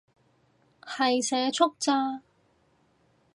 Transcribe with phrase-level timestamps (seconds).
[0.83, 2.21] 係社畜咋